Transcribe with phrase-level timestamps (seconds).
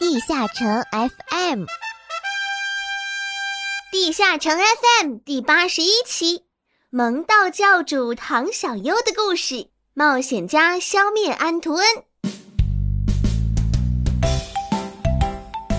[0.00, 1.66] 地下城 FM，
[3.92, 6.44] 地下城 FM 第八十一期，
[6.88, 11.86] 萌道教主唐小优的故事，冒险家消灭安图恩。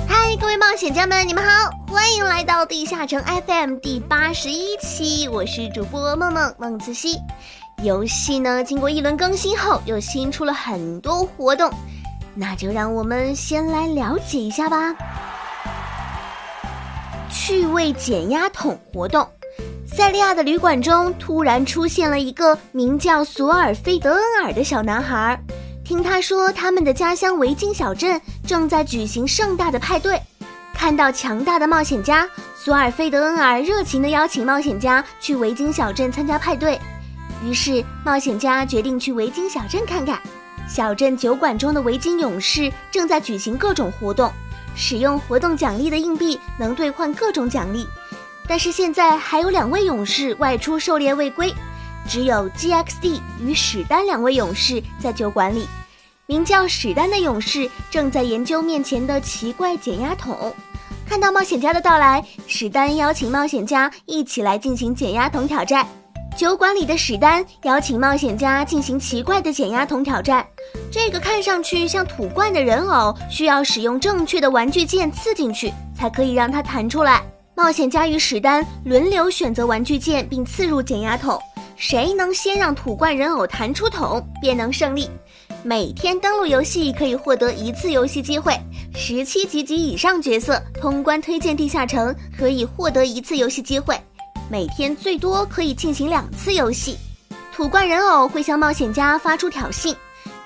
[0.07, 7.17] 嗨，各位冒险家们，你们好，欢迎来到地下城 FM 第八十一期，我是主播梦梦梦慈溪。
[7.83, 11.73] 游戏呢，经过一轮更新后，又新出了很多活动。
[12.33, 14.95] 那就让我们先来了解一下吧。
[17.29, 19.27] 趣味减压桶活动，
[19.87, 25.39] 塞利亚的旅馆中突然出现了一个名叫索尔菲德恩尔的小男孩。
[25.83, 30.21] 听他说，他们的家乡维京小镇正在举行盛大的派对。
[30.73, 36.79] 看到强大的冒险家，索尔菲德恩尔热情地邀请冒险家去维京小镇参加派对。
[37.43, 40.19] 于是，冒险家决定去维京小镇看看。
[40.67, 44.31] 小镇酒馆中的维京勇士正在举行各种活动，
[44.75, 47.85] 使用活动奖励的硬币能兑换各种奖励。
[48.47, 51.53] 但是现在还有两位勇士外出狩猎未归，
[52.07, 55.67] 只有 GXD 与史丹两位勇士在酒馆里。
[56.25, 60.53] 名叫史丹的勇士正在研究面前的奇怪减压桶。
[61.05, 65.85] 看到冒险家的到来，史丹邀请冒险家一起来进行减压桶挑战。
[66.37, 70.45] 酒馆里的史丹邀请冒险家进行奇怪的减压桶挑战。
[70.89, 77.21] 这个看上去像土罐的人偶，需要使用正确的玩具键刺进去，才可以让它弹出来。
[77.55, 81.39] 冒险家与史丹轮流选择玩具键，并刺入减压桶，
[81.75, 85.09] 谁能先让土罐人偶弹出桶，便能胜利。
[85.63, 88.57] 每天登录游戏可以获得一次游戏机会，
[88.95, 93.95] 十七级及以上角色通关推荐地下城可以获得一次游戏机会。
[94.51, 96.97] 每天最多可以进行两次游戏，
[97.55, 99.95] 土罐人偶会向冒险家发出挑衅，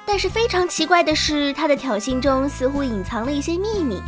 [0.05, 3.99] 但是非常奇怪的是，他的挑衅中似乎隐藏了一些秘密。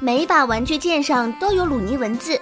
[0.00, 2.40] 每把玩具剑上都有鲁尼文字，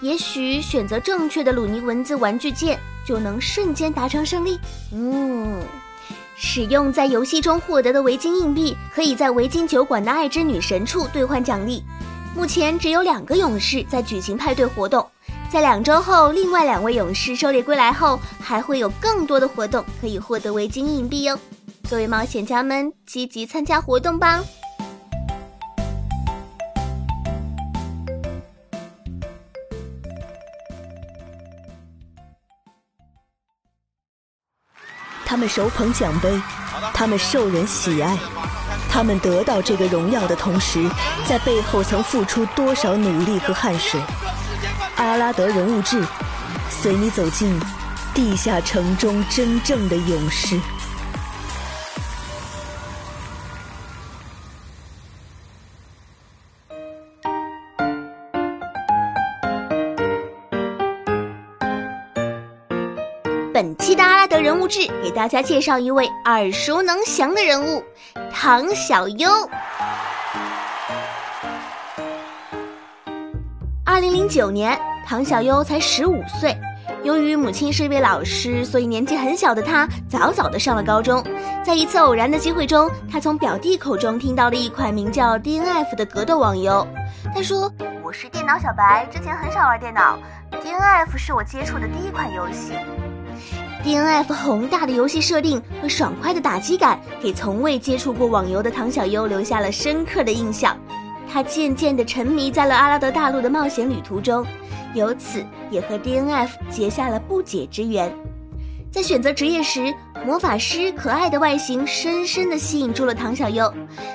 [0.00, 4.58] 也许选择正确的鲁尼文字玩具剑就能瞬间达成胜利。
[4.92, 5.62] 嗯，
[6.34, 11.84] 使用在游戏中获得的围巾硬币，可以在围巾酒馆的爱之女神处兑换奖励。
[12.34, 15.08] 目前只有两个勇士在举行派对活动。
[15.50, 21.38] 在两周后，另外两位勇士狩猎归来后，还会有更多的活动可以获得围巾硬币哟。
[21.88, 24.44] 各位冒险家们，积极参加活动吧！
[35.24, 36.40] 他们手捧奖杯，
[36.92, 38.18] 他们受人喜爱，
[38.90, 40.86] 他们得到这个荣耀的同时，
[41.26, 43.98] 在背后曾付出多少努力和汗水？
[44.98, 46.04] 阿拉德人物志，
[46.68, 47.56] 随你走进
[48.12, 50.58] 地下城中真正的勇士。
[63.54, 67.84] 本期的阿拉德人物志给大家介绍一位耳熟能详的人物——
[68.34, 69.28] 唐小优。
[73.98, 76.56] 二零零九年，唐小优才十五岁。
[77.02, 81.20] 由于母亲是一位老师，所以年纪很小的他早早的上了高中。
[81.64, 86.86] 在一次偶然的机会中，他从表弟口中听到了一款名叫 DNF 的格斗网游。
[87.34, 87.68] 他说
[88.04, 90.16] ：“我是电脑小白，之前很少玩电脑
[90.52, 92.74] ，DNF 是我接触的第一款游戏。
[93.84, 100.78] DNF 宏大的游戏设定和爽快的打击感，给从未接触过网游的唐小优留下了深刻的印象。”
[101.30, 104.44] 他渐渐地沉迷在了阿拉德大陆的冒险旅途中，
[104.94, 108.10] 由此也和 DNF 结下了不解之缘。
[108.90, 109.94] 在选择职业时，
[110.24, 113.72] 魔法师可爱的外形深深地吸引住了唐小优，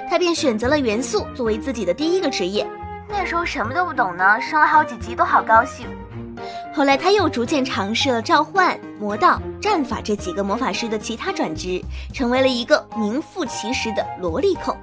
[0.10, 2.68] 他便选择了元素作为自己的第一个职业。
[3.08, 5.86] 那时候什么都不懂呢，升了好几级都好高兴。
[6.74, 11.80] 后来他又逐渐尝试了召唤、魔道、战法这几个魔法师的其他转职，
[12.12, 14.76] 成为了一个名副其实的萝莉控。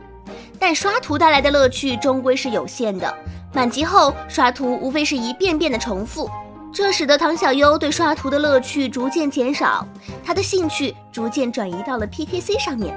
[0.60, 3.12] 但刷图带来的乐趣终归是有限的，
[3.55, 6.31] 满级后刷图无非是一遍遍的重复，
[6.70, 9.87] 这使得唐小优对刷图的乐趣逐渐减少，
[10.23, 12.94] 他的兴趣逐渐转移到了 PKC 上面。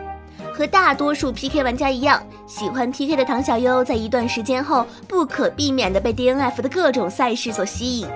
[0.54, 8.08] 和大多数 PK 玩家一样，喜欢 PK 的唐小优在一段时间后不可避免地被 DNF 的各种赛事所吸引，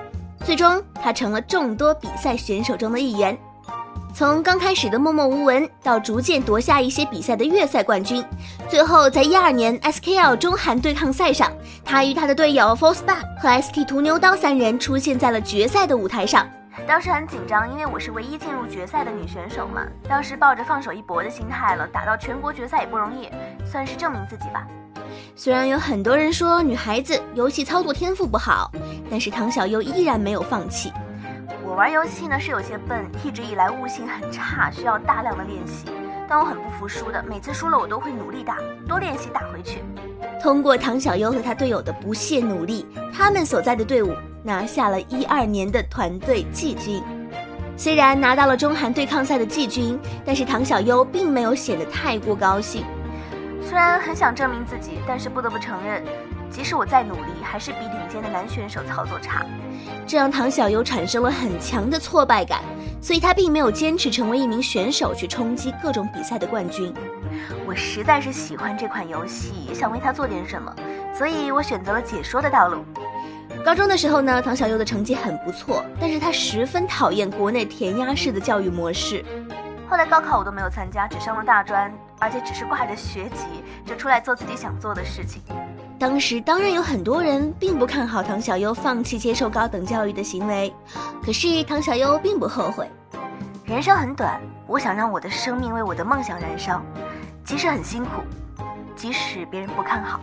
[0.46, 3.36] 最终他成了众多比赛选手中的一员。
[4.18, 8.26] 从刚开始的默默无闻，到逐渐夺下一些比赛的月赛冠军，
[8.68, 11.52] 最后在一二年 SKL 中韩对抗赛上，
[11.86, 16.50] 他与他的队友 Force Back 和 ST 屠牛刀三人出现在了决赛的舞台上。
[16.88, 19.84] 当时很紧张，因为我是唯一进入决赛的女选手嘛。
[20.10, 23.30] 当时抱着放手一搏的心态了，打到全国决赛也不容易，
[23.70, 24.66] 算是证明自己吧。
[25.36, 28.72] 虽然有很多人说女孩子游戏操作天赋不好，
[29.12, 30.92] 但是唐小优依然没有放弃。
[31.78, 35.86] 我玩游戏呢是有些笨，一直以来悟性很差，需要大量的练习。
[36.28, 38.58] 但我很不服输的，每次输了我都会努力打，
[38.88, 39.84] 多练习打回去。
[40.42, 42.84] 通过唐小优和他队友的不懈努力，
[43.14, 47.00] 他们所在的队伍拿下了一二年的团队季军。
[47.78, 52.84] 虽然拿到了中韩对抗赛的季军，但是唐小优并没有显得太过高兴。
[53.62, 56.04] 虽然很想证明自己，但是不得不承认，
[56.50, 59.46] 即使我再努力，还是比顶尖的男选手操作差，
[60.06, 62.62] 这让唐小优产生了很强的挫败感。
[63.00, 66.92] 所以他并没有坚持成为一名选手去冲击各种比赛的冠军。
[67.66, 70.76] 我实在是喜欢这款游戏，也想为他做点什么，
[71.14, 72.84] 所以我选择了解说的道路。
[73.64, 79.24] 高中的时候呢，唐小优的成绩很不错，但是他十分讨厌国内填鸭式的教育模式。
[79.88, 83.46] 后来高考我都没有参加，只上了大专，而且只是挂着学籍
[83.86, 85.44] 就出来做自己想做的事情。
[86.00, 90.72] 当时当然有很多人并不看好唐小优放弃接受高等教育的行为，
[91.24, 92.88] 可是唐小优并不后悔。
[93.66, 96.84] 人生很短，我想让我的生命为我的梦想燃烧，
[97.44, 98.22] 即使很辛苦，
[98.96, 100.20] 即使别人不看好。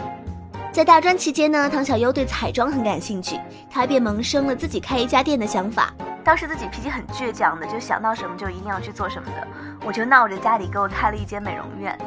[0.70, 5.92] 在大专期间呢，唐小优对彩妆很感兴趣，他便萌生了自己开一家店的想法。
[6.22, 9.46] 当时自己脾气很倔强的，就想到什么就一定要去做什么的，
[9.84, 11.98] 我就闹着家里给我开了一间美容院。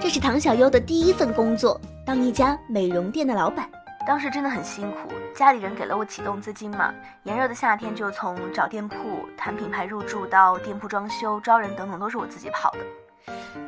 [0.00, 3.68] 这是唐小优的第一份工作，当一家美容店的老板。
[4.04, 6.92] 当时真的很辛苦，家里人给了我启动资金嘛。
[7.22, 8.96] 炎热的夏天，就从找店铺、
[9.36, 12.78] 谈品牌入驻到店铺装修、招人等等，都是我自己跑的。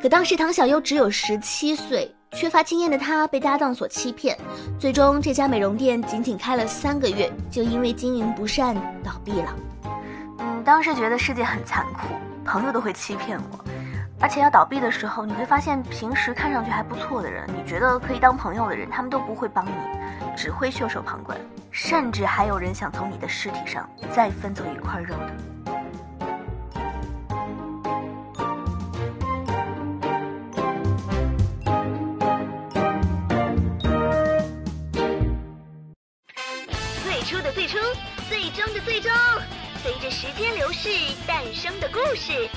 [0.03, 4.37] 可当时唐小优只有十七岁，缺乏经验的他被搭档所欺骗，
[4.77, 9.55] 最终这家美容店仅仅开了三个月，就因为经营不善倒闭了。
[10.41, 12.09] 嗯，当时觉得世界很残酷，
[12.45, 13.65] 朋友都会欺骗我。
[14.25, 19.71] 而且要倒闭的时候，你会发现平时看上去还不错的人，你觉得可以当朋友的人，他们都不会帮你，
[20.35, 21.39] 只会袖手旁观，
[21.71, 25.35] 甚至还有人想从你的尸体上再分走一块肉的。
[37.03, 37.77] 最初的最初，
[38.31, 39.13] 最终的最终，
[39.83, 40.89] 随着时间流逝
[41.27, 42.49] 诞生的故事。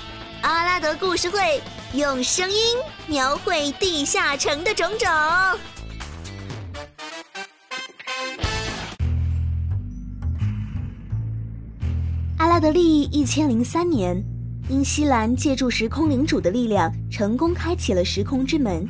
[0.42, 1.62] 阿拉德故事会
[1.94, 2.58] 用声音
[3.08, 5.08] 描绘地下城的种种。
[12.38, 14.24] 阿拉德利一千零三年，
[14.70, 18.88] 因西兰借助时空领主的力量，成功开启了时空之门。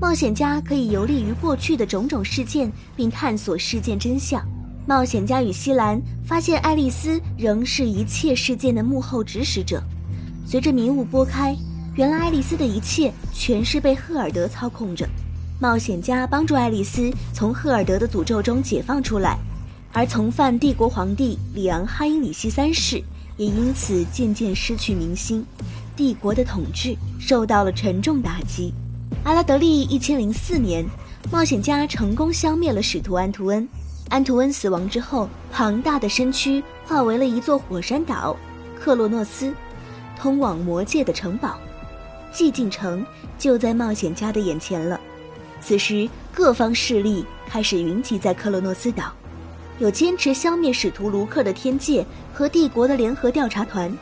[0.00, 4.44] 冒险家可以游历于过去的种种事件，并探索事件真相。
[4.86, 9.82] 冒险家与西兰发现，爱丽丝仍是一切事件的幕后指使者。
[10.50, 11.54] 随着迷雾拨开，
[11.94, 15.06] 原来爱丽丝的一切全是被赫尔德操控着。
[15.60, 19.36] 冒险家帮助爱丽丝从赫尔德的诅咒中解放出来，
[19.92, 22.96] 而从犯帝国皇帝里昂哈因里希三世
[23.36, 25.44] 也因此渐渐失去民心，
[25.94, 28.72] 帝国的统治受到了沉重打击。
[29.24, 30.82] 阿拉德利一千零四年，
[31.30, 33.68] 冒险家成功消灭了使徒安图恩。
[34.08, 38.34] 安图恩死亡之后，庞大的身躯化为了一座火山岛——
[38.80, 39.52] 克洛诺斯。
[40.18, 41.56] 通往魔界的城堡，
[42.32, 43.06] 寂静城
[43.38, 45.00] 就在冒险家的眼前了。
[45.60, 49.12] 此时，各方势力开始云集在克洛诺斯岛，
[49.78, 53.96] 有坚持消灭使徒卢克的天界和帝国的联合调查团，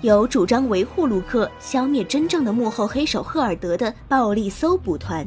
[0.00, 5.26] 有主张维护卢克、消灭真正的幕后黑手赫尔德的暴力搜捕团，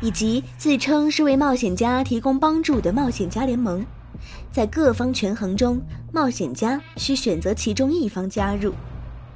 [0.00, 3.84] 以及自称是为冒险家提供帮助的冒险家联盟。
[4.52, 5.80] 在各方权衡中，
[6.12, 8.74] 冒险家需选择其中一方加入。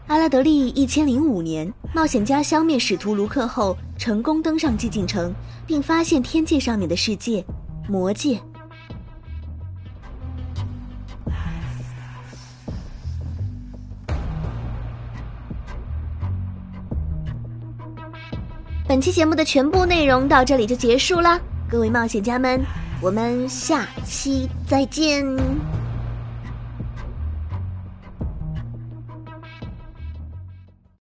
[0.07, 5.35] 阿拉德利一千零五年，冒险家消灭使徒卢克后，成功登上寂静城，
[5.67, 7.45] 并发现天界上面的世界——
[7.89, 8.39] 魔界。
[18.87, 22.63] 本期节目的全部内容到这里就结束了，各位冒险家们，
[23.01, 25.74] 我们下期再见。